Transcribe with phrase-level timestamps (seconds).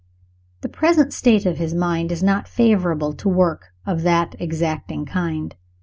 [0.61, 5.55] The present state of his mind is not favorable to work of that exacting kind.